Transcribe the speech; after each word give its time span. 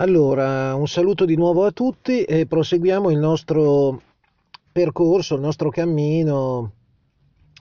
Allora, 0.00 0.76
un 0.76 0.86
saluto 0.86 1.24
di 1.24 1.34
nuovo 1.34 1.64
a 1.64 1.72
tutti 1.72 2.22
e 2.22 2.46
proseguiamo 2.46 3.10
il 3.10 3.18
nostro 3.18 4.00
percorso, 4.70 5.34
il 5.34 5.40
nostro 5.40 5.70
cammino 5.70 6.72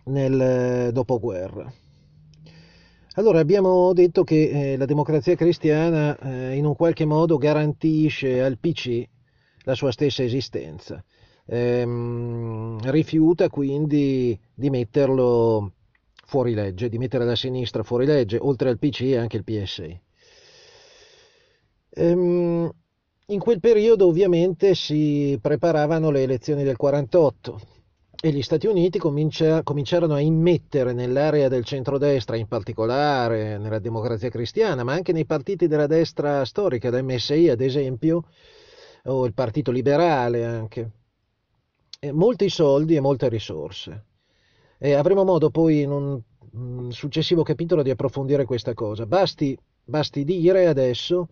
nel 0.04 0.40
eh, 0.40 0.92
dopoguerra. 0.92 1.74
Allora, 3.16 3.40
abbiamo 3.40 3.92
detto 3.94 4.24
che 4.24 4.74
eh, 4.74 4.78
la 4.78 4.86
democrazia 4.86 5.34
cristiana 5.34 6.16
eh, 6.20 6.56
in 6.56 6.66
un 6.66 6.76
qualche 6.76 7.06
modo 7.06 7.38
garantisce 7.38 8.44
al 8.44 8.60
PC 8.60 9.04
la 9.64 9.74
sua 9.74 9.92
stessa 9.92 10.22
esistenza, 10.22 11.04
ehm, 11.44 12.92
rifiuta 12.92 13.50
quindi 13.50 14.40
di 14.54 14.70
metterlo 14.70 15.72
fuori 16.24 16.54
legge, 16.54 16.88
di 16.88 17.00
mettere 17.00 17.26
la 17.26 17.36
sinistra 17.36 17.82
fuori 17.82 18.06
legge, 18.06 18.38
oltre 18.40 18.70
al 18.70 18.78
PC 18.78 19.16
anche 19.18 19.38
il 19.38 19.44
PSI. 19.44 20.02
Ehm, 21.98 22.72
in 23.30 23.40
quel 23.40 23.60
periodo 23.60 24.06
ovviamente 24.06 24.76
si 24.76 25.38
preparavano 25.42 26.12
le 26.12 26.22
elezioni 26.22 26.64
del 26.64 26.78
48 26.78 27.60
e 28.22 28.32
gli 28.32 28.44
Stati 28.44 28.68
Uniti 28.68 29.00
comincia, 29.00 29.64
cominciarono 29.64 30.14
a 30.14 30.20
immettere 30.20 30.94
nell'area 30.94 31.48
del 31.48 31.66
centrodestra, 31.66 32.36
in 32.36 32.48
particolare 32.48 33.58
nella 33.58 33.80
democrazia 33.80 34.30
cristiana, 34.30 34.84
ma 34.84 34.94
anche 34.94 35.12
nei 35.12 35.26
partiti 35.26 35.68
della 35.68 35.88
destra 35.88 36.46
storica, 36.46 36.92
la 36.92 37.02
MSI 37.02 37.50
ad 37.50 37.62
esempio, 37.62 38.26
o 39.06 39.26
il 39.26 39.34
Partito 39.34 39.72
Liberale 39.72 40.46
anche, 40.46 40.92
e 42.00 42.12
molti 42.12 42.50
soldi 42.50 42.96
e 42.96 43.00
molte 43.00 43.28
risorse. 43.28 44.06
E 44.78 44.94
avremo 44.94 45.24
modo 45.24 45.50
poi 45.50 45.82
in 45.82 45.92
un, 45.92 46.22
un 46.52 46.92
successivo 46.92 47.42
capitolo 47.42 47.82
di 47.82 47.90
approfondire 47.90 48.46
questa 48.46 48.74
cosa. 48.76 49.06
Basti, 49.08 49.58
basti 49.84 50.24
dire 50.24 50.68
adesso 50.68 51.30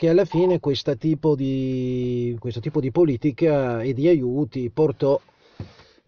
che 0.00 0.08
alla 0.08 0.24
fine 0.24 0.60
questo 0.60 0.96
tipo 0.96 1.34
di, 1.36 2.34
questo 2.38 2.60
tipo 2.60 2.80
di 2.80 2.90
politica 2.90 3.82
e 3.82 3.92
di 3.92 4.08
aiuti 4.08 4.70
portò 4.70 5.20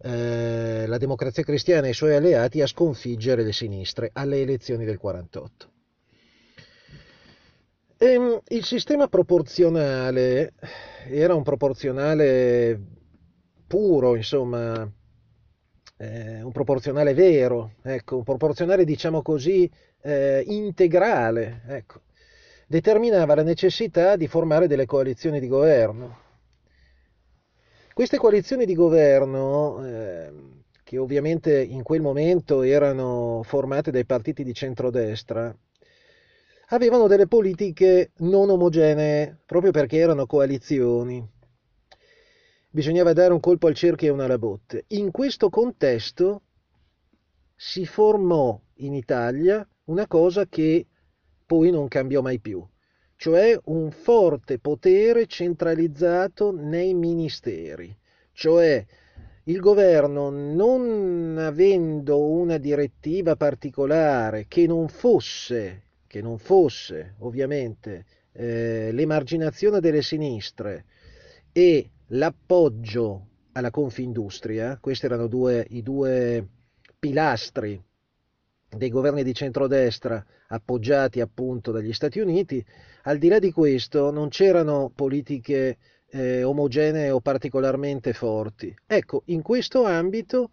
eh, 0.01 0.85
la 0.87 0.97
democrazia 0.97 1.43
cristiana 1.43 1.85
e 1.85 1.91
i 1.91 1.93
suoi 1.93 2.15
alleati 2.15 2.59
a 2.61 2.65
sconfiggere 2.65 3.43
le 3.43 3.53
sinistre 3.53 4.09
alle 4.13 4.41
elezioni 4.41 4.83
del 4.83 4.97
48. 4.97 5.69
E, 7.99 8.05
ehm, 8.07 8.41
il 8.47 8.63
sistema 8.63 9.07
proporzionale 9.07 10.53
era 11.07 11.35
un 11.35 11.43
proporzionale 11.43 12.81
puro, 13.67 14.15
insomma, 14.15 14.91
eh, 15.97 16.41
un 16.41 16.51
proporzionale 16.51 17.13
vero, 17.13 17.73
ecco, 17.83 18.17
un 18.17 18.23
proporzionale 18.23 18.85
diciamo 18.85 19.21
così 19.21 19.69
eh, 20.01 20.43
integrale, 20.47 21.61
ecco 21.67 22.01
determinava 22.73 23.35
la 23.35 23.43
necessità 23.43 24.15
di 24.15 24.25
formare 24.27 24.65
delle 24.65 24.87
coalizioni 24.87 25.39
di 25.39 25.47
governo. 25.47 26.21
Queste 27.93 28.17
coalizioni 28.17 28.65
di 28.65 28.73
governo, 28.73 29.85
eh, 29.85 30.31
che 30.83 30.97
ovviamente 30.97 31.61
in 31.61 31.83
quel 31.83 32.01
momento 32.01 32.63
erano 32.63 33.43
formate 33.43 33.91
dai 33.91 34.05
partiti 34.05 34.43
di 34.43 34.55
centrodestra, 34.55 35.55
avevano 36.69 37.05
delle 37.05 37.27
politiche 37.27 38.11
non 38.17 38.49
omogenee, 38.49 39.37
proprio 39.45 39.69
perché 39.69 39.97
erano 39.97 40.25
coalizioni. 40.25 41.23
Bisognava 42.71 43.13
dare 43.13 43.33
un 43.33 43.39
colpo 43.39 43.67
al 43.67 43.75
cerchio 43.75 44.07
e 44.07 44.11
una 44.11 44.25
alla 44.25 44.39
botte. 44.39 44.85
In 44.87 45.11
questo 45.11 45.51
contesto 45.51 46.41
si 47.55 47.85
formò 47.85 48.59
in 48.77 48.95
Italia 48.95 49.63
una 49.85 50.07
cosa 50.07 50.47
che 50.47 50.87
poi 51.45 51.71
non 51.71 51.87
cambiò 51.87 52.21
mai 52.21 52.39
più, 52.39 52.65
cioè 53.15 53.57
un 53.65 53.91
forte 53.91 54.59
potere 54.59 55.27
centralizzato 55.27 56.51
nei 56.51 56.93
ministeri, 56.93 57.95
cioè 58.31 58.85
il 59.43 59.59
governo 59.59 60.29
non 60.29 61.37
avendo 61.37 62.23
una 62.29 62.57
direttiva 62.57 63.35
particolare 63.35 64.45
che 64.47 64.65
non 64.67 64.87
fosse, 64.87 65.83
che 66.07 66.21
non 66.21 66.37
fosse 66.37 67.15
ovviamente 67.19 68.05
eh, 68.31 68.91
l'emarginazione 68.91 69.79
delle 69.79 70.01
sinistre 70.01 70.85
e 71.51 71.89
l'appoggio 72.07 73.27
alla 73.53 73.69
Confindustria, 73.69 74.77
questi 74.79 75.05
erano 75.05 75.27
due, 75.27 75.65
i 75.69 75.83
due 75.83 76.47
pilastri 76.97 77.81
dei 78.75 78.89
governi 78.89 79.23
di 79.23 79.33
centrodestra 79.33 80.23
appoggiati 80.47 81.19
appunto 81.19 81.71
dagli 81.71 81.93
Stati 81.93 82.19
Uniti, 82.19 82.63
al 83.03 83.17
di 83.17 83.27
là 83.27 83.39
di 83.39 83.51
questo 83.51 84.11
non 84.11 84.29
c'erano 84.29 84.91
politiche 84.93 85.77
eh, 86.09 86.43
omogenee 86.43 87.09
o 87.09 87.19
particolarmente 87.19 88.13
forti. 88.13 88.73
Ecco, 88.85 89.23
in 89.25 89.41
questo 89.41 89.83
ambito 89.85 90.51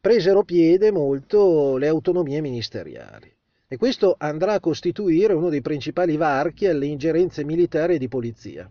presero 0.00 0.44
piede 0.44 0.90
molto 0.92 1.76
le 1.76 1.88
autonomie 1.88 2.40
ministeriali 2.40 3.34
e 3.68 3.76
questo 3.76 4.14
andrà 4.18 4.54
a 4.54 4.60
costituire 4.60 5.32
uno 5.32 5.48
dei 5.48 5.60
principali 5.60 6.16
varchi 6.16 6.66
alle 6.66 6.86
ingerenze 6.86 7.44
militari 7.44 7.94
e 7.94 7.98
di 7.98 8.08
polizia. 8.08 8.70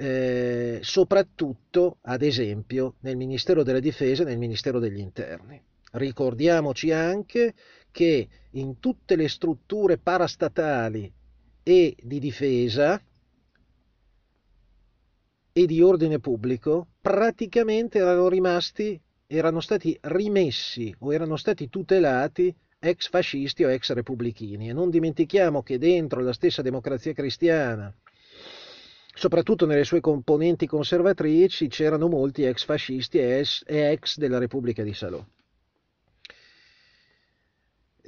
Eh, 0.00 0.78
soprattutto, 0.82 1.98
ad 2.02 2.22
esempio, 2.22 2.94
nel 3.00 3.16
Ministero 3.16 3.62
della 3.62 3.80
Difesa 3.80 4.22
e 4.22 4.26
nel 4.26 4.38
Ministero 4.38 4.78
degli 4.78 4.98
Interni. 4.98 5.60
Ricordiamoci 5.92 6.90
anche 6.92 7.54
che 7.90 8.28
in 8.52 8.78
tutte 8.78 9.16
le 9.16 9.28
strutture 9.28 9.98
parastatali 9.98 11.12
e 11.62 11.96
di 12.00 12.18
difesa 12.18 13.00
e 15.52 15.66
di 15.66 15.82
ordine 15.82 16.18
pubblico 16.18 16.88
praticamente 17.00 17.98
erano 17.98 18.28
rimasti, 18.28 19.00
erano 19.26 19.60
stati 19.60 19.96
rimessi 20.02 20.94
o 21.00 21.12
erano 21.12 21.36
stati 21.36 21.68
tutelati 21.68 22.54
ex 22.78 23.08
fascisti 23.08 23.64
o 23.64 23.70
ex 23.70 23.92
repubblichini. 23.92 24.68
E 24.68 24.72
non 24.72 24.90
dimentichiamo 24.90 25.62
che 25.62 25.78
dentro 25.78 26.20
la 26.20 26.32
stessa 26.32 26.62
democrazia 26.62 27.12
cristiana, 27.12 27.92
soprattutto 29.14 29.66
nelle 29.66 29.84
sue 29.84 30.00
componenti 30.00 30.66
conservatrici, 30.66 31.66
c'erano 31.68 32.08
molti 32.08 32.44
ex 32.44 32.64
fascisti 32.64 33.18
e 33.18 33.44
ex 33.66 34.16
della 34.18 34.38
Repubblica 34.38 34.82
di 34.82 34.94
Salò. 34.94 35.24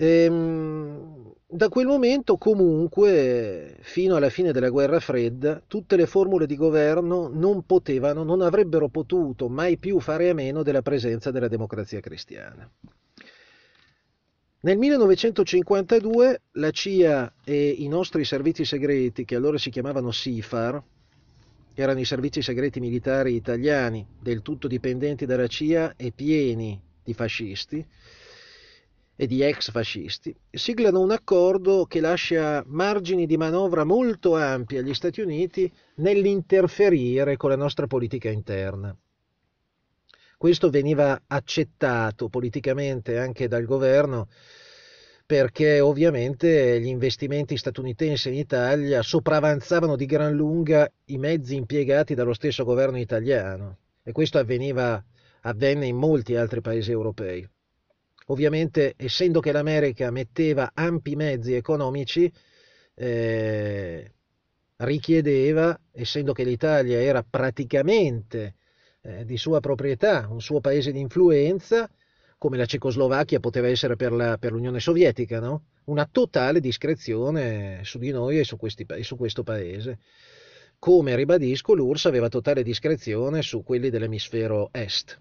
Ehm, 0.03 1.35
da 1.47 1.69
quel 1.69 1.87
momento 1.87 2.39
comunque, 2.39 3.77
fino 3.81 4.17
alla 4.17 4.31
fine 4.31 4.51
della 4.51 4.71
guerra 4.71 4.99
fredda, 4.99 5.63
tutte 5.67 5.97
le 5.97 6.07
formule 6.07 6.47
di 6.47 6.57
governo 6.57 7.29
non 7.29 7.67
potevano, 7.67 8.23
non 8.25 8.41
avrebbero 8.41 8.89
potuto 8.89 9.51
mai 9.51 9.77
più 9.77 10.01
fare 10.01 10.31
a 10.31 10.35
meno 10.35 10.63
della 10.63 10.81
presenza 10.81 11.31
della 11.31 11.49
democrazia 11.49 12.01
cristiana. 12.01 12.71
Nel 14.63 14.79
1952 14.79 16.41
la 16.53 16.71
CIA 16.71 17.35
e 17.45 17.69
i 17.69 17.89
nostri 17.89 18.25
servizi 18.25 18.65
segreti, 18.65 19.27
che 19.27 19.35
allora 19.35 19.59
si 19.59 19.69
chiamavano 19.69 20.11
SIFAR, 20.11 20.83
erano 21.75 22.01
i 22.01 22.07
servizi 22.07 22.41
segreti 22.41 22.81
militari 22.81 23.35
italiani, 23.35 24.07
del 24.19 24.41
tutto 24.41 24.67
dipendenti 24.67 25.27
dalla 25.27 25.47
CIA 25.47 25.95
e 25.97 26.11
pieni 26.11 26.81
di 27.03 27.13
fascisti, 27.13 27.87
e 29.21 29.27
di 29.27 29.43
ex 29.43 29.71
fascisti, 29.71 30.35
siglano 30.51 31.01
un 31.01 31.11
accordo 31.11 31.85
che 31.85 32.01
lascia 32.01 32.65
margini 32.67 33.27
di 33.27 33.37
manovra 33.37 33.85
molto 33.85 34.35
ampi 34.35 34.79
agli 34.79 34.95
Stati 34.95 35.21
Uniti 35.21 35.71
nell'interferire 35.97 37.37
con 37.37 37.51
la 37.51 37.57
nostra 37.57 37.87
politica 37.87 38.31
interna. 38.31 38.97
Questo 40.39 40.71
veniva 40.71 41.21
accettato 41.27 42.31
politicamente 42.31 43.19
anche 43.19 43.47
dal 43.47 43.67
governo 43.67 44.29
perché 45.27 45.81
ovviamente 45.81 46.81
gli 46.81 46.87
investimenti 46.87 47.59
statunitensi 47.59 48.29
in 48.29 48.37
Italia 48.37 49.03
sopravanzavano 49.03 49.97
di 49.97 50.07
gran 50.07 50.35
lunga 50.35 50.91
i 51.09 51.19
mezzi 51.19 51.57
impiegati 51.57 52.15
dallo 52.15 52.33
stesso 52.33 52.65
governo 52.65 52.97
italiano 52.97 53.77
e 54.03 54.13
questo 54.13 54.39
avveniva, 54.39 55.05
avvenne 55.43 55.85
in 55.85 55.97
molti 55.97 56.37
altri 56.37 56.63
paesi 56.63 56.91
europei. 56.91 57.47
Ovviamente, 58.31 58.95
essendo 58.97 59.41
che 59.41 59.51
l'America 59.51 60.11
metteva 60.11 60.71
ampi 60.73 61.17
mezzi 61.17 61.55
economici, 61.55 62.33
eh, 62.95 64.13
richiedeva, 64.77 65.79
essendo 65.91 66.33
che 66.33 66.45
l'Italia 66.45 67.01
era 67.01 67.25
praticamente 67.29 68.55
eh, 69.03 69.25
di 69.25 69.37
sua 69.37 69.59
proprietà, 69.59 70.29
un 70.31 70.41
suo 70.41 70.61
paese 70.61 70.93
di 70.93 71.01
influenza, 71.01 71.91
come 72.39 72.57
la 72.57 72.67
Cecoslovacchia 72.67 73.41
poteva 73.41 73.67
essere 73.67 73.97
per, 73.97 74.13
la, 74.13 74.39
per 74.39 74.53
l'Unione 74.53 74.79
Sovietica, 74.79 75.41
no? 75.41 75.65
una 75.85 76.09
totale 76.11 76.61
discrezione 76.61 77.81
su 77.83 77.99
di 77.99 78.13
noi 78.13 78.39
e 78.39 78.45
su, 78.45 78.57
questi, 78.57 78.87
su 79.01 79.17
questo 79.17 79.43
paese. 79.43 79.99
Come 80.79 81.17
ribadisco, 81.17 81.75
l'URSS 81.75 82.07
aveva 82.07 82.29
totale 82.29 82.63
discrezione 82.63 83.43
su 83.43 83.65
quelli 83.65 83.91
dell'emisfero 83.91 84.69
est. 84.73 85.21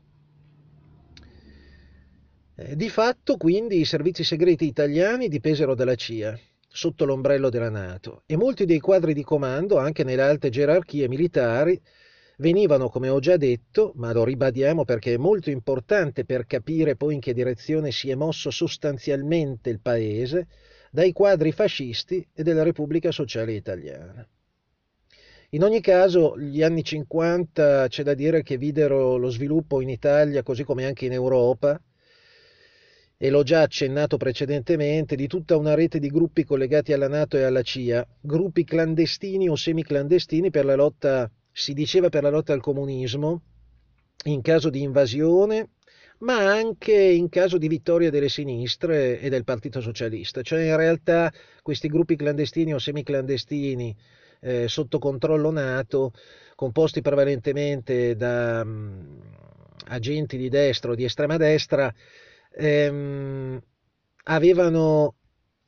Eh, 2.61 2.75
di 2.75 2.89
fatto, 2.89 3.38
quindi, 3.38 3.79
i 3.79 3.85
servizi 3.85 4.25
segreti 4.25 4.65
italiani 4.65 5.29
dipesero 5.29 5.75
dalla 5.75 5.95
CIA, 5.95 6.38
sotto 6.67 7.06
l'ombrello 7.06 7.50
della 7.50 7.69
Nato 7.69 8.23
e 8.25 8.35
molti 8.35 8.65
dei 8.65 8.79
quadri 8.79 9.13
di 9.13 9.23
comando, 9.23 9.77
anche 9.77 10.03
nelle 10.03 10.23
alte 10.23 10.50
gerarchie 10.50 11.07
militari, 11.07 11.79
venivano, 12.39 12.89
come 12.89 13.07
ho 13.07 13.19
già 13.19 13.38
detto, 13.38 13.94
ma 13.95 14.11
lo 14.11 14.25
ribadiamo 14.25 14.83
perché 14.83 15.13
è 15.13 15.17
molto 15.17 15.50
importante 15.50 16.25
per 16.25 16.45
capire 16.45 16.97
poi 16.97 17.13
in 17.13 17.19
che 17.21 17.33
direzione 17.33 17.91
si 17.91 18.09
è 18.09 18.15
mosso 18.15 18.50
sostanzialmente 18.51 19.69
il 19.69 19.79
paese, 19.79 20.47
dai 20.91 21.13
quadri 21.13 21.53
fascisti 21.53 22.27
e 22.33 22.44
della 22.44 22.63
Repubblica 22.63 23.11
Sociale 23.11 23.53
Italiana. 23.53 24.27
In 25.51 25.63
ogni 25.63 25.79
caso, 25.79 26.38
gli 26.38 26.61
anni 26.61 26.83
50 26.83 27.88
c'è 27.88 28.03
da 28.03 28.13
dire 28.13 28.44
che 28.44 28.57
videro 28.57 29.15
lo 29.15 29.29
sviluppo 29.29 29.79
in 29.79 29.88
Italia, 29.88 30.44
così 30.44 30.65
come 30.65 30.85
anche 30.85 31.06
in 31.06 31.13
Europa, 31.13 31.81
e 33.21 33.30
l'ho 33.30 33.44
già 33.44 33.63
accennato 33.63 34.16
precedentemente, 34.16 35.18
di 35.18 35.27
tutta 35.27 35.57
una 35.57 35.74
rete 35.74 36.00
di 36.00 36.07
gruppi 36.07 36.45
collegati 36.45 36.94
alla 36.94 37.10
Nato 37.10 37.36
e 37.36 37.44
alla 37.44 37.62
CIA, 37.62 38.07
gruppi 38.21 38.63
clandestini 38.63 39.50
o 39.50 39.57
semiclandestini 39.57 40.50
per 40.50 40.63
la 40.63 40.75
lotta 40.75 41.30
si 41.51 41.74
diceva 41.74 42.07
per 42.07 42.24
la 42.24 42.30
lotta 42.30 42.54
al 42.54 42.62
comunismo, 42.62 43.42
in 44.24 44.42
caso 44.42 44.69
di 44.69 44.83
invasione, 44.83 45.71
ma 46.19 46.50
anche 46.50 46.94
in 46.94 47.27
caso 47.27 47.57
di 47.57 47.68
vittoria 47.68 48.10
delle 48.10 48.30
sinistre 48.30 49.19
e 49.19 49.27
del 49.27 49.44
Partito 49.44 49.81
Socialista. 49.81 50.42
Cioè 50.42 50.62
in 50.62 50.77
realtà 50.77 51.30
questi 51.62 51.89
gruppi 51.89 52.16
clandestini 52.16 52.74
o 52.74 52.80
semiclandestini 52.80 53.94
eh, 54.39 54.69
sotto 54.69 54.98
controllo 54.98 55.51
NATO, 55.51 56.13
composti 56.56 57.01
prevalentemente 57.01 58.16
da 58.16 58.62
um, 58.63 59.19
agenti 59.88 60.38
di 60.38 60.48
destra 60.48 60.92
o 60.92 60.95
di 60.95 61.04
estrema 61.04 61.36
destra, 61.36 61.94
ehm, 62.59 63.61
avevano 64.25 65.15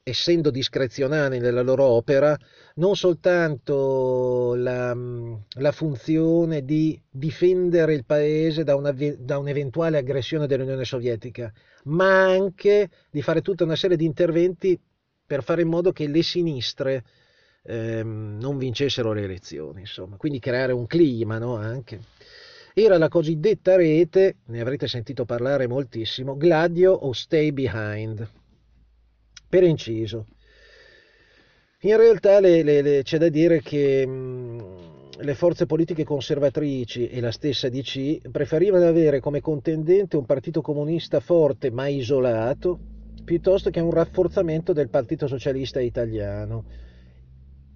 essendo 0.03 0.49
discrezionali 0.49 1.39
nella 1.39 1.61
loro 1.61 1.85
opera, 1.85 2.37
non 2.75 2.95
soltanto 2.95 4.55
la, 4.55 4.95
la 4.95 5.71
funzione 5.71 6.65
di 6.65 6.99
difendere 7.09 7.93
il 7.93 8.05
paese 8.05 8.63
da, 8.63 8.75
una, 8.75 8.91
da, 8.91 9.37
un'eventuale 9.37 9.97
aggressione 9.97 10.47
dell'Unione 10.47 10.85
Sovietica, 10.85 11.51
ma 11.85 12.23
anche 12.25 12.89
di 13.09 13.21
fare 13.21 13.41
tutta 13.41 13.63
una 13.63 13.75
serie 13.75 13.97
di 13.97 14.05
interventi 14.05 14.79
per 15.25 15.43
fare 15.43 15.61
in 15.61 15.69
modo 15.69 15.91
che 15.91 16.07
le 16.07 16.23
sinistre 16.23 17.03
ehm, 17.63 18.37
non 18.39 18.57
vincessero 18.57 19.13
le 19.13 19.23
elezioni, 19.23 19.81
insomma, 19.81 20.17
quindi 20.17 20.39
creare 20.39 20.73
un 20.73 20.87
clima 20.87 21.37
no, 21.37 21.55
anche. 21.55 21.99
Era 22.73 22.97
la 22.97 23.09
cosiddetta 23.09 23.75
rete, 23.75 24.37
ne 24.45 24.61
avrete 24.61 24.87
sentito 24.87 25.25
parlare 25.25 25.67
moltissimo, 25.67 26.37
Gladio 26.37 26.93
o 26.93 27.11
Stay 27.11 27.51
Behind. 27.51 28.29
Per 29.49 29.63
inciso, 29.63 30.27
in 31.81 31.97
realtà 31.97 32.39
le, 32.39 32.63
le, 32.63 32.81
le, 32.81 33.03
c'è 33.03 33.17
da 33.17 33.27
dire 33.27 33.61
che 33.61 34.05
mh, 34.05 35.19
le 35.19 35.35
forze 35.35 35.65
politiche 35.65 36.03
conservatrici 36.03 37.09
e 37.09 37.19
la 37.19 37.31
stessa 37.31 37.69
DC 37.69 38.29
preferivano 38.29 38.87
avere 38.87 39.19
come 39.19 39.41
contendente 39.41 40.15
un 40.15 40.25
partito 40.25 40.61
comunista 40.61 41.19
forte 41.19 41.71
ma 41.71 41.87
isolato 41.87 42.79
piuttosto 43.23 43.69
che 43.69 43.79
un 43.79 43.91
rafforzamento 43.91 44.73
del 44.73 44.89
Partito 44.89 45.27
Socialista 45.27 45.79
Italiano 45.79 46.65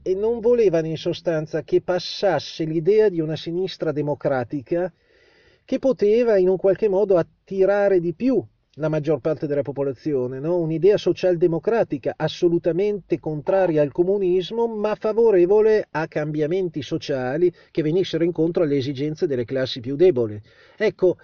e 0.07 0.13
non 0.13 0.39
volevano 0.39 0.85
in 0.85 0.97
sostanza 0.97 1.63
che 1.63 1.81
passasse 1.81 2.63
l'idea 2.63 3.09
di 3.09 3.19
una 3.19 3.35
sinistra 3.35 3.91
democratica 3.91 4.93
che 5.65 5.79
poteva 5.79 6.37
in 6.37 6.47
un 6.47 6.57
qualche 6.57 6.87
modo 6.87 7.17
attirare 7.17 7.99
di 7.99 8.13
più 8.13 8.39
la 8.73 8.87
maggior 8.87 9.19
parte 9.19 9.47
della 9.47 9.63
popolazione, 9.63 10.39
no? 10.39 10.59
un'idea 10.59 10.97
socialdemocratica 10.97 12.13
assolutamente 12.17 13.19
contraria 13.19 13.81
al 13.81 13.91
comunismo, 13.91 14.67
ma 14.67 14.93
favorevole 14.93 15.87
a 15.89 16.07
cambiamenti 16.07 16.83
sociali 16.83 17.51
che 17.71 17.81
venissero 17.81 18.23
incontro 18.23 18.61
alle 18.61 18.77
esigenze 18.77 19.25
delle 19.25 19.45
classi 19.45 19.79
più 19.79 19.95
deboli. 19.95 20.39
Ecco, 20.77 21.17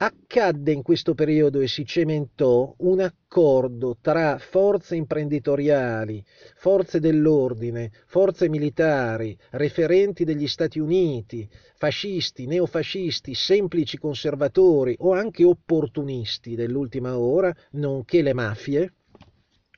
accadde 0.00 0.70
in 0.70 0.82
questo 0.82 1.14
periodo 1.14 1.58
e 1.58 1.66
si 1.66 1.84
cementò 1.84 2.72
un 2.78 3.00
accordo 3.00 3.96
tra 4.00 4.38
forze 4.38 4.94
imprenditoriali, 4.94 6.24
forze 6.54 7.00
dell'ordine, 7.00 7.90
forze 8.06 8.48
militari, 8.48 9.36
referenti 9.50 10.22
degli 10.22 10.46
Stati 10.46 10.78
Uniti, 10.78 11.48
fascisti, 11.74 12.46
neofascisti, 12.46 13.34
semplici 13.34 13.98
conservatori 13.98 14.94
o 15.00 15.14
anche 15.14 15.42
opportunisti 15.42 16.54
dell'ultima 16.54 17.18
ora, 17.18 17.52
nonché 17.72 18.22
le 18.22 18.34
mafie, 18.34 18.92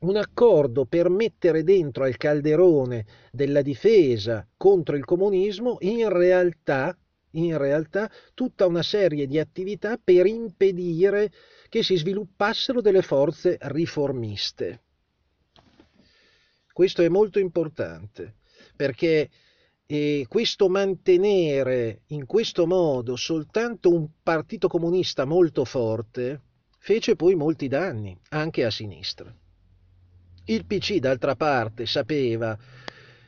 un 0.00 0.16
accordo 0.16 0.84
per 0.84 1.08
mettere 1.08 1.62
dentro 1.62 2.04
al 2.04 2.18
calderone 2.18 3.06
della 3.32 3.62
difesa 3.62 4.46
contro 4.56 4.96
il 4.96 5.04
comunismo 5.04 5.76
in 5.80 6.10
realtà 6.10 6.94
in 7.32 7.56
realtà 7.56 8.10
tutta 8.34 8.66
una 8.66 8.82
serie 8.82 9.26
di 9.26 9.38
attività 9.38 9.98
per 10.02 10.26
impedire 10.26 11.30
che 11.68 11.82
si 11.82 11.96
sviluppassero 11.96 12.80
delle 12.80 13.02
forze 13.02 13.56
riformiste. 13.60 14.82
Questo 16.72 17.02
è 17.02 17.08
molto 17.08 17.38
importante 17.38 18.36
perché 18.74 19.28
eh, 19.86 20.24
questo 20.28 20.68
mantenere 20.68 22.02
in 22.08 22.24
questo 22.26 22.66
modo 22.66 23.16
soltanto 23.16 23.92
un 23.92 24.08
partito 24.22 24.68
comunista 24.68 25.24
molto 25.24 25.64
forte 25.64 26.42
fece 26.78 27.16
poi 27.16 27.34
molti 27.34 27.68
danni 27.68 28.18
anche 28.30 28.64
a 28.64 28.70
sinistra. 28.70 29.34
Il 30.44 30.64
PC 30.64 30.98
d'altra 30.98 31.36
parte 31.36 31.86
sapeva, 31.86 32.56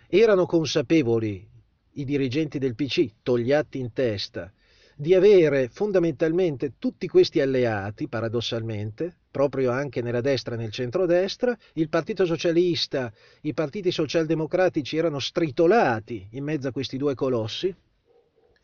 erano 0.08 0.46
consapevoli 0.46 1.46
i 1.94 2.04
dirigenti 2.04 2.58
del 2.58 2.74
PC, 2.74 3.10
Togliatti 3.22 3.78
in 3.78 3.92
testa, 3.92 4.52
di 4.96 5.14
avere 5.14 5.68
fondamentalmente 5.68 6.74
tutti 6.78 7.08
questi 7.08 7.40
alleati, 7.40 8.08
paradossalmente, 8.08 9.16
proprio 9.30 9.70
anche 9.70 10.02
nella 10.02 10.20
destra 10.20 10.54
e 10.54 10.58
nel 10.58 10.70
centrodestra, 10.70 11.56
il 11.74 11.88
Partito 11.88 12.24
Socialista, 12.26 13.12
i 13.42 13.54
partiti 13.54 13.90
socialdemocratici 13.90 14.96
erano 14.96 15.18
stritolati 15.18 16.28
in 16.32 16.44
mezzo 16.44 16.68
a 16.68 16.72
questi 16.72 16.98
due 16.98 17.14
colossi 17.14 17.74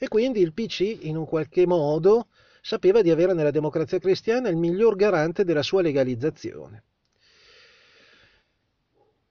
e 0.01 0.09
quindi 0.09 0.41
il 0.41 0.53
PC 0.53 0.99
in 1.03 1.17
un 1.17 1.25
qualche 1.25 1.67
modo 1.67 2.29
sapeva 2.61 3.03
di 3.03 3.11
avere 3.11 3.33
nella 3.33 3.51
democrazia 3.51 3.99
cristiana 3.99 4.49
il 4.49 4.57
miglior 4.57 4.95
garante 4.95 5.43
della 5.43 5.63
sua 5.63 5.83
legalizzazione. 5.83 6.85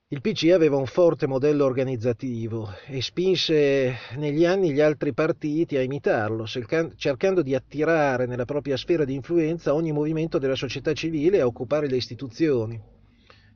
Il 0.09 0.21
PC 0.21 0.51
aveva 0.53 0.77
un 0.77 0.85
forte 0.85 1.27
modello 1.27 1.65
organizzativo 1.65 2.69
e 2.85 3.01
spinse 3.01 3.93
negli 4.15 4.45
anni 4.45 4.71
gli 4.71 4.79
altri 4.79 5.11
partiti 5.11 5.75
a 5.75 5.81
imitarlo, 5.81 6.45
cercando 6.45 7.41
di 7.41 7.53
attirare 7.53 8.25
nella 8.25 8.45
propria 8.45 8.77
sfera 8.77 9.03
di 9.03 9.15
influenza 9.15 9.73
ogni 9.73 9.91
movimento 9.91 10.37
della 10.37 10.55
società 10.55 10.93
civile 10.93 11.41
a 11.41 11.45
occupare 11.45 11.89
le 11.89 11.97
istituzioni. 11.97 12.81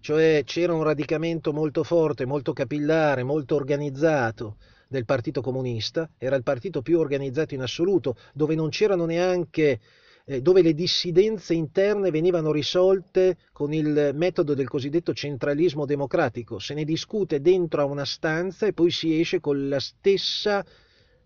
Cioè 0.01 0.41
c'era 0.43 0.73
un 0.73 0.83
radicamento 0.83 1.53
molto 1.53 1.85
forte, 1.85 2.25
molto 2.25 2.51
capillare, 2.51 3.23
molto 3.23 3.55
organizzato 3.55 4.57
del 4.89 5.05
Partito 5.05 5.39
Comunista, 5.41 6.09
era 6.17 6.35
il 6.35 6.43
partito 6.43 6.81
più 6.81 6.99
organizzato 6.99 7.53
in 7.53 7.61
assoluto, 7.61 8.17
dove 8.33 8.55
non 8.55 8.67
c'erano 8.67 9.05
neanche 9.05 9.79
eh, 10.25 10.41
dove 10.41 10.61
le 10.61 10.73
dissidenze 10.73 11.53
interne 11.53 12.11
venivano 12.11 12.51
risolte 12.51 13.37
con 13.51 13.73
il 13.73 14.11
metodo 14.13 14.53
del 14.53 14.67
cosiddetto 14.67 15.13
centralismo 15.13 15.85
democratico. 15.85 16.59
Se 16.59 16.73
ne 16.73 16.83
discute 16.83 17.41
dentro 17.41 17.81
a 17.81 17.85
una 17.85 18.05
stanza 18.05 18.65
e 18.65 18.73
poi 18.73 18.91
si 18.91 19.19
esce 19.19 19.39
con 19.39 19.69
la 19.69 19.79
stessa 19.79 20.65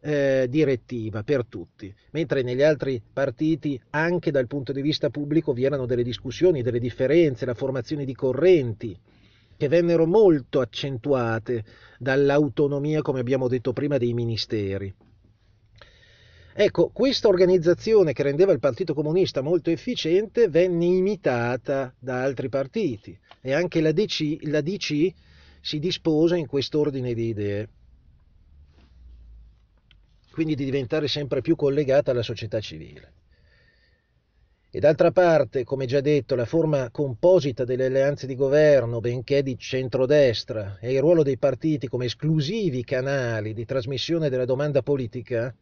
eh, 0.01 0.45
direttiva 0.49 1.23
per 1.23 1.45
tutti, 1.45 1.93
mentre 2.11 2.43
negli 2.43 2.61
altri 2.61 3.01
partiti, 3.11 3.79
anche 3.91 4.31
dal 4.31 4.47
punto 4.47 4.71
di 4.71 4.81
vista 4.81 5.09
pubblico, 5.09 5.51
vi 5.51 5.63
erano 5.63 5.85
delle 5.85 6.03
discussioni, 6.03 6.61
delle 6.61 6.79
differenze, 6.79 7.45
la 7.45 7.55
formazione 7.55 8.05
di 8.05 8.13
correnti 8.13 8.97
che 9.57 9.67
vennero 9.67 10.05
molto 10.05 10.59
accentuate 10.59 11.63
dall'autonomia, 11.97 13.01
come 13.01 13.21
abbiamo 13.21 13.47
detto 13.47 13.73
prima, 13.73 13.97
dei 13.97 14.13
ministeri. 14.13 14.93
Ecco, 16.57 16.87
questa 16.87 17.27
organizzazione 17.27 18.13
che 18.13 18.23
rendeva 18.23 18.53
il 18.53 18.59
Partito 18.59 18.93
Comunista 18.93 19.41
molto 19.41 19.71
efficiente 19.71 20.47
venne 20.47 20.85
imitata 20.85 21.93
da 21.99 22.23
altri 22.23 22.47
partiti 22.47 23.19
e 23.41 23.51
anche 23.51 23.81
la 23.81 23.91
DC, 23.91 24.37
la 24.43 24.61
DC 24.61 25.13
si 25.59 25.79
dispose 25.79 26.37
in 26.37 26.47
quest'ordine 26.47 27.13
di 27.13 27.27
idee, 27.27 27.69
quindi 30.31 30.55
di 30.55 30.63
diventare 30.63 31.09
sempre 31.09 31.41
più 31.41 31.57
collegata 31.57 32.11
alla 32.11 32.23
società 32.23 32.61
civile. 32.61 33.11
E 34.69 34.79
d'altra 34.79 35.11
parte, 35.11 35.65
come 35.65 35.85
già 35.85 35.99
detto, 35.99 36.35
la 36.35 36.45
forma 36.45 36.89
composita 36.89 37.65
delle 37.65 37.87
alleanze 37.87 38.27
di 38.27 38.35
governo, 38.35 39.01
benché 39.01 39.43
di 39.43 39.57
centrodestra, 39.57 40.77
e 40.79 40.93
il 40.93 41.01
ruolo 41.01 41.21
dei 41.21 41.37
partiti 41.37 41.89
come 41.89 42.05
esclusivi 42.05 42.85
canali 42.85 43.53
di 43.53 43.65
trasmissione 43.65 44.29
della 44.29 44.45
domanda 44.45 44.81
politica, 44.81 45.53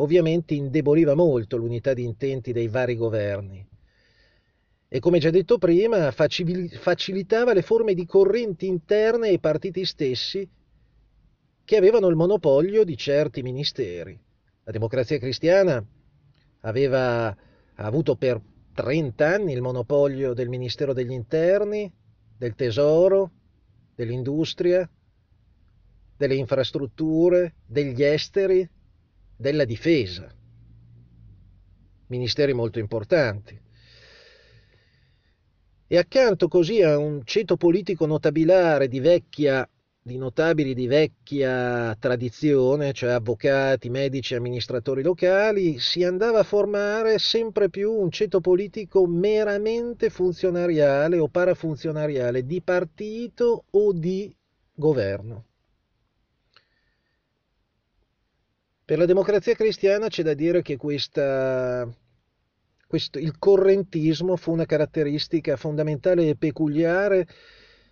ovviamente 0.00 0.54
indeboliva 0.54 1.14
molto 1.14 1.56
l'unità 1.56 1.94
di 1.94 2.04
intenti 2.04 2.52
dei 2.52 2.68
vari 2.68 2.96
governi 2.96 3.68
e 4.92 4.98
come 4.98 5.20
già 5.20 5.30
detto 5.30 5.56
prima 5.56 6.10
facilitava 6.10 7.52
le 7.52 7.62
forme 7.62 7.94
di 7.94 8.04
correnti 8.06 8.66
interne 8.66 9.28
ai 9.28 9.38
partiti 9.38 9.84
stessi 9.84 10.48
che 11.64 11.76
avevano 11.76 12.08
il 12.08 12.16
monopolio 12.16 12.82
di 12.82 12.96
certi 12.96 13.40
ministeri. 13.42 14.20
La 14.64 14.72
democrazia 14.72 15.16
cristiana 15.18 15.80
aveva 16.62 17.36
avuto 17.76 18.16
per 18.16 18.40
30 18.74 19.28
anni 19.28 19.52
il 19.52 19.62
monopolio 19.62 20.34
del 20.34 20.48
Ministero 20.48 20.92
degli 20.92 21.12
Interni, 21.12 21.88
del 22.36 22.56
Tesoro, 22.56 23.30
dell'Industria, 23.94 24.90
delle 26.16 26.34
infrastrutture, 26.34 27.54
degli 27.64 28.02
esteri, 28.02 28.68
della 29.40 29.64
difesa. 29.64 30.30
Ministeri 32.08 32.52
molto 32.52 32.78
importanti. 32.78 33.58
E 35.86 35.96
accanto 35.96 36.46
così 36.46 36.82
a 36.82 36.98
un 36.98 37.22
ceto 37.24 37.56
politico 37.56 38.04
notabilare 38.04 38.86
di 38.86 39.00
vecchia 39.00 39.66
di 40.02 40.16
notabili 40.16 40.72
di 40.72 40.86
vecchia 40.86 41.94
tradizione, 41.98 42.92
cioè 42.92 43.10
avvocati, 43.10 43.90
medici, 43.90 44.34
amministratori 44.34 45.02
locali, 45.02 45.78
si 45.78 46.02
andava 46.04 46.38
a 46.38 46.42
formare 46.42 47.18
sempre 47.18 47.68
più 47.68 47.92
un 47.92 48.10
ceto 48.10 48.40
politico 48.40 49.06
meramente 49.06 50.08
funzionariale 50.08 51.18
o 51.18 51.28
parafunzionariale 51.28 52.46
di 52.46 52.62
partito 52.62 53.64
o 53.70 53.92
di 53.92 54.34
governo. 54.74 55.49
Per 58.90 58.98
la 58.98 59.06
democrazia 59.06 59.54
cristiana 59.54 60.08
c'è 60.08 60.24
da 60.24 60.34
dire 60.34 60.62
che 60.62 60.76
questa, 60.76 61.88
questo, 62.88 63.20
il 63.20 63.38
correntismo 63.38 64.34
fu 64.34 64.50
una 64.50 64.66
caratteristica 64.66 65.56
fondamentale 65.56 66.28
e 66.28 66.34
peculiare 66.34 67.24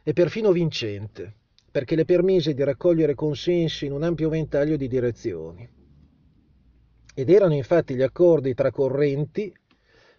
e 0.02 0.12
perfino 0.12 0.50
vincente 0.50 1.34
perché 1.70 1.94
le 1.94 2.04
permise 2.04 2.52
di 2.52 2.64
raccogliere 2.64 3.14
consensi 3.14 3.86
in 3.86 3.92
un 3.92 4.02
ampio 4.02 4.28
ventaglio 4.28 4.74
di 4.76 4.88
direzioni. 4.88 5.70
Ed 7.14 7.30
erano 7.30 7.54
infatti 7.54 7.94
gli 7.94 8.02
accordi 8.02 8.52
tra 8.54 8.72
correnti 8.72 9.54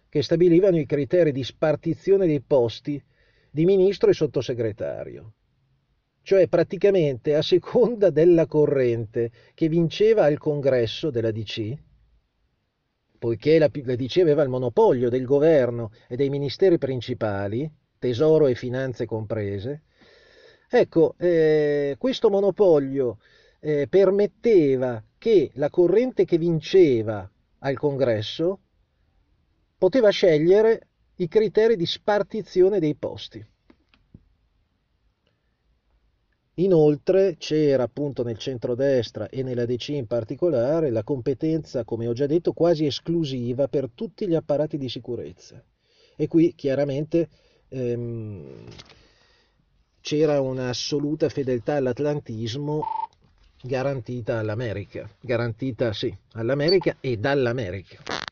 che 0.08 0.22
stabilivano 0.22 0.78
i 0.78 0.86
criteri 0.86 1.30
di 1.30 1.44
spartizione 1.44 2.26
dei 2.26 2.40
posti 2.40 2.98
di 3.50 3.66
ministro 3.66 4.08
e 4.08 4.14
sottosegretario. 4.14 5.34
Cioè 6.30 6.46
praticamente 6.46 7.34
a 7.34 7.42
seconda 7.42 8.10
della 8.10 8.46
corrente 8.46 9.32
che 9.52 9.68
vinceva 9.68 10.26
al 10.26 10.38
congresso 10.38 11.10
della 11.10 11.32
DC, 11.32 11.76
poiché 13.18 13.58
la, 13.58 13.68
la 13.82 13.96
DC 13.96 14.18
aveva 14.18 14.44
il 14.44 14.48
monopolio 14.48 15.08
del 15.08 15.24
governo 15.24 15.90
e 16.06 16.14
dei 16.14 16.30
ministeri 16.30 16.78
principali, 16.78 17.68
tesoro 17.98 18.46
e 18.46 18.54
finanze 18.54 19.06
comprese, 19.06 19.82
Ecco, 20.68 21.16
eh, 21.18 21.96
questo 21.98 22.30
monopolio 22.30 23.18
eh, 23.58 23.88
permetteva 23.88 25.02
che 25.18 25.50
la 25.54 25.68
corrente 25.68 26.24
che 26.24 26.38
vinceva 26.38 27.28
al 27.58 27.76
congresso 27.76 28.60
poteva 29.76 30.10
scegliere 30.10 30.90
i 31.16 31.26
criteri 31.26 31.74
di 31.74 31.86
spartizione 31.86 32.78
dei 32.78 32.94
posti. 32.94 33.44
Inoltre 36.60 37.36
c'era 37.38 37.84
appunto 37.84 38.22
nel 38.22 38.36
centrodestra 38.36 39.30
e 39.30 39.42
nella 39.42 39.64
DC 39.64 39.88
in 39.88 40.06
particolare 40.06 40.90
la 40.90 41.02
competenza, 41.02 41.84
come 41.84 42.06
ho 42.06 42.12
già 42.12 42.26
detto, 42.26 42.52
quasi 42.52 42.84
esclusiva 42.84 43.66
per 43.66 43.88
tutti 43.94 44.28
gli 44.28 44.34
apparati 44.34 44.76
di 44.76 44.88
sicurezza. 44.90 45.62
E 46.16 46.28
qui 46.28 46.54
chiaramente 46.54 47.28
ehm, 47.68 48.68
c'era 50.02 50.40
un'assoluta 50.40 51.30
fedeltà 51.30 51.76
all'atlantismo 51.76 52.84
garantita 53.62 54.38
all'America, 54.38 55.08
garantita 55.18 55.94
sì, 55.94 56.14
all'America 56.32 56.96
e 57.00 57.16
dall'America. 57.16 58.28